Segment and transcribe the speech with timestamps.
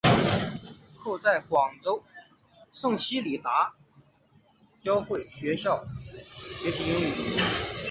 [0.97, 2.03] 后在广州
[2.73, 3.75] 圣希理达
[4.83, 7.71] 教会学校学习英语。